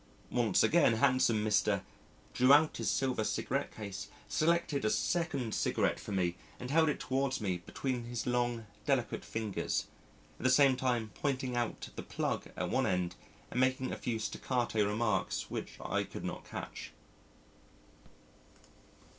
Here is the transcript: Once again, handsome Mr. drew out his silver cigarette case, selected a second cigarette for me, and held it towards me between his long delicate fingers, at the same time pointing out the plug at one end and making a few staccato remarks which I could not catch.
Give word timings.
Once 0.31 0.63
again, 0.63 0.93
handsome 0.93 1.45
Mr. 1.45 1.83
drew 2.33 2.51
out 2.51 2.77
his 2.77 2.89
silver 2.89 3.23
cigarette 3.23 3.71
case, 3.71 4.07
selected 4.27 4.83
a 4.83 4.89
second 4.89 5.53
cigarette 5.53 5.99
for 5.99 6.11
me, 6.11 6.37
and 6.59 6.71
held 6.71 6.89
it 6.89 6.99
towards 6.99 7.39
me 7.39 7.57
between 7.59 8.05
his 8.05 8.25
long 8.25 8.65
delicate 8.87 9.23
fingers, 9.23 9.85
at 10.39 10.43
the 10.43 10.49
same 10.49 10.75
time 10.75 11.11
pointing 11.13 11.55
out 11.55 11.89
the 11.95 12.01
plug 12.01 12.47
at 12.57 12.71
one 12.71 12.87
end 12.87 13.13
and 13.51 13.59
making 13.59 13.91
a 13.91 13.95
few 13.95 14.17
staccato 14.17 14.83
remarks 14.87 15.51
which 15.51 15.73
I 15.79 16.03
could 16.03 16.23
not 16.25 16.45
catch. 16.45 16.93